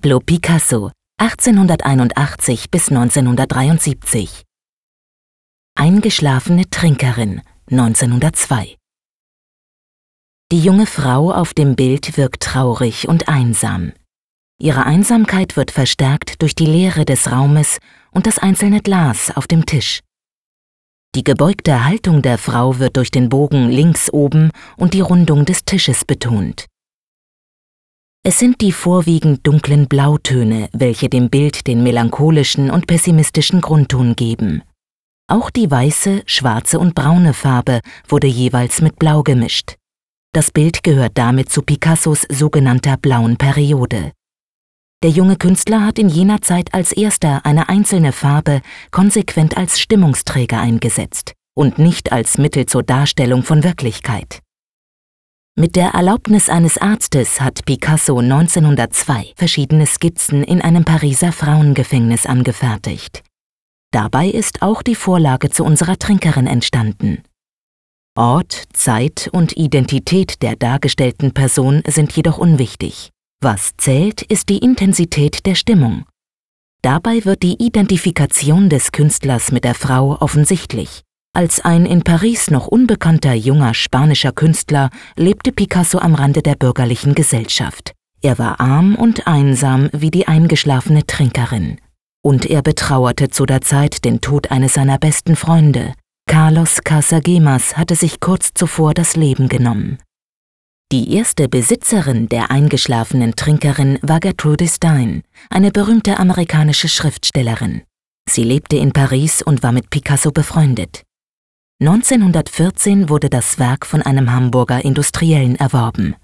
Pablo 0.00 0.20
Picasso, 0.20 0.92
1881 1.20 2.70
bis 2.70 2.88
1973. 2.88 4.44
Eingeschlafene 5.74 6.70
Trinkerin, 6.70 7.42
1902. 7.68 8.76
Die 10.52 10.60
junge 10.60 10.86
Frau 10.86 11.32
auf 11.32 11.52
dem 11.52 11.74
Bild 11.74 12.16
wirkt 12.16 12.44
traurig 12.44 13.08
und 13.08 13.28
einsam. 13.28 13.92
Ihre 14.60 14.86
Einsamkeit 14.86 15.56
wird 15.56 15.72
verstärkt 15.72 16.42
durch 16.42 16.54
die 16.54 16.66
Leere 16.66 17.04
des 17.04 17.32
Raumes 17.32 17.78
und 18.12 18.28
das 18.28 18.38
einzelne 18.38 18.80
Glas 18.80 19.36
auf 19.36 19.48
dem 19.48 19.66
Tisch. 19.66 19.98
Die 21.16 21.24
gebeugte 21.24 21.84
Haltung 21.84 22.22
der 22.22 22.38
Frau 22.38 22.78
wird 22.78 22.96
durch 22.96 23.10
den 23.10 23.28
Bogen 23.28 23.68
links 23.68 24.12
oben 24.12 24.52
und 24.76 24.94
die 24.94 25.00
Rundung 25.00 25.44
des 25.44 25.64
Tisches 25.64 26.04
betont. 26.04 26.66
Es 28.24 28.38
sind 28.38 28.60
die 28.60 28.72
vorwiegend 28.72 29.46
dunklen 29.46 29.88
Blautöne, 29.88 30.68
welche 30.72 31.08
dem 31.08 31.30
Bild 31.30 31.66
den 31.66 31.82
melancholischen 31.82 32.70
und 32.70 32.86
pessimistischen 32.86 33.60
Grundton 33.60 34.16
geben. 34.16 34.62
Auch 35.30 35.50
die 35.50 35.70
weiße, 35.70 36.22
schwarze 36.26 36.78
und 36.78 36.94
braune 36.94 37.32
Farbe 37.32 37.80
wurde 38.08 38.26
jeweils 38.26 38.82
mit 38.82 38.98
Blau 38.98 39.22
gemischt. 39.22 39.76
Das 40.34 40.50
Bild 40.50 40.82
gehört 40.82 41.12
damit 41.16 41.50
zu 41.50 41.62
Picassos 41.62 42.26
sogenannter 42.30 42.96
blauen 42.96 43.36
Periode. 43.36 44.12
Der 45.02 45.10
junge 45.10 45.36
Künstler 45.36 45.86
hat 45.86 45.98
in 45.98 46.08
jener 46.08 46.42
Zeit 46.42 46.74
als 46.74 46.92
erster 46.92 47.46
eine 47.46 47.68
einzelne 47.68 48.12
Farbe 48.12 48.62
konsequent 48.90 49.56
als 49.56 49.80
Stimmungsträger 49.80 50.60
eingesetzt 50.60 51.34
und 51.54 51.78
nicht 51.78 52.10
als 52.12 52.36
Mittel 52.36 52.66
zur 52.66 52.82
Darstellung 52.82 53.42
von 53.42 53.64
Wirklichkeit. 53.64 54.40
Mit 55.58 55.74
der 55.74 55.88
Erlaubnis 55.88 56.48
eines 56.48 56.78
Arztes 56.78 57.40
hat 57.40 57.64
Picasso 57.64 58.16
1902 58.20 59.32
verschiedene 59.34 59.86
Skizzen 59.86 60.44
in 60.44 60.62
einem 60.62 60.84
Pariser 60.84 61.32
Frauengefängnis 61.32 62.26
angefertigt. 62.26 63.24
Dabei 63.90 64.28
ist 64.28 64.62
auch 64.62 64.82
die 64.82 64.94
Vorlage 64.94 65.50
zu 65.50 65.64
unserer 65.64 65.98
Trinkerin 65.98 66.46
entstanden. 66.46 67.24
Ort, 68.14 68.66
Zeit 68.72 69.30
und 69.32 69.56
Identität 69.56 70.42
der 70.42 70.54
dargestellten 70.54 71.34
Person 71.34 71.82
sind 71.88 72.12
jedoch 72.12 72.38
unwichtig. 72.38 73.10
Was 73.42 73.72
zählt, 73.76 74.22
ist 74.22 74.50
die 74.50 74.58
Intensität 74.58 75.44
der 75.44 75.56
Stimmung. 75.56 76.04
Dabei 76.82 77.24
wird 77.24 77.42
die 77.42 77.60
Identifikation 77.60 78.68
des 78.68 78.92
Künstlers 78.92 79.50
mit 79.50 79.64
der 79.64 79.74
Frau 79.74 80.18
offensichtlich. 80.20 81.02
Als 81.38 81.60
ein 81.60 81.86
in 81.86 82.02
Paris 82.02 82.50
noch 82.50 82.66
unbekannter 82.66 83.32
junger 83.32 83.72
spanischer 83.72 84.32
Künstler 84.32 84.90
lebte 85.14 85.52
Picasso 85.52 86.00
am 86.00 86.16
Rande 86.16 86.42
der 86.42 86.56
bürgerlichen 86.56 87.14
Gesellschaft. 87.14 87.92
Er 88.20 88.40
war 88.40 88.58
arm 88.58 88.96
und 88.96 89.28
einsam 89.28 89.88
wie 89.92 90.10
die 90.10 90.26
eingeschlafene 90.26 91.06
Trinkerin. 91.06 91.78
Und 92.24 92.44
er 92.44 92.62
betrauerte 92.62 93.28
zu 93.28 93.46
der 93.46 93.60
Zeit 93.60 94.04
den 94.04 94.20
Tod 94.20 94.50
eines 94.50 94.74
seiner 94.74 94.98
besten 94.98 95.36
Freunde. 95.36 95.94
Carlos 96.26 96.80
Casagemas 96.82 97.76
hatte 97.76 97.94
sich 97.94 98.18
kurz 98.18 98.52
zuvor 98.52 98.92
das 98.92 99.14
Leben 99.14 99.48
genommen. 99.48 99.98
Die 100.90 101.14
erste 101.14 101.48
Besitzerin 101.48 102.28
der 102.28 102.50
eingeschlafenen 102.50 103.36
Trinkerin 103.36 104.00
war 104.02 104.18
Gertrude 104.18 104.66
Stein, 104.66 105.22
eine 105.50 105.70
berühmte 105.70 106.18
amerikanische 106.18 106.88
Schriftstellerin. 106.88 107.82
Sie 108.28 108.42
lebte 108.42 108.76
in 108.76 108.90
Paris 108.90 109.40
und 109.40 109.62
war 109.62 109.70
mit 109.70 109.88
Picasso 109.88 110.32
befreundet. 110.32 111.04
1914 111.80 113.08
wurde 113.08 113.30
das 113.30 113.60
Werk 113.60 113.86
von 113.86 114.02
einem 114.02 114.32
Hamburger 114.32 114.84
Industriellen 114.84 115.54
erworben. 115.54 116.16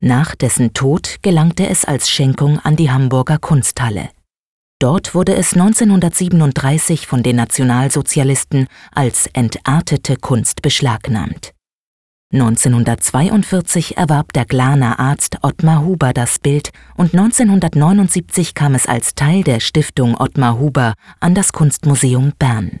Nach 0.00 0.34
dessen 0.34 0.74
Tod 0.74 1.16
gelangte 1.22 1.66
es 1.66 1.86
als 1.86 2.10
Schenkung 2.10 2.58
an 2.58 2.76
die 2.76 2.90
Hamburger 2.90 3.38
Kunsthalle. 3.38 4.10
Dort 4.78 5.14
wurde 5.14 5.34
es 5.34 5.54
1937 5.54 7.06
von 7.06 7.22
den 7.22 7.36
Nationalsozialisten 7.36 8.66
als 8.92 9.30
entartete 9.32 10.16
Kunst 10.16 10.60
beschlagnahmt. 10.60 11.54
1942 12.34 13.96
erwarb 13.96 14.34
der 14.34 14.44
Glaner 14.44 15.00
Arzt 15.00 15.38
Ottmar 15.40 15.86
Huber 15.86 16.12
das 16.12 16.38
Bild 16.38 16.70
und 16.98 17.14
1979 17.14 18.52
kam 18.52 18.74
es 18.74 18.84
als 18.84 19.14
Teil 19.14 19.42
der 19.42 19.60
Stiftung 19.60 20.14
Ottmar 20.20 20.58
Huber 20.58 20.92
an 21.18 21.34
das 21.34 21.54
Kunstmuseum 21.54 22.34
Bern. 22.38 22.80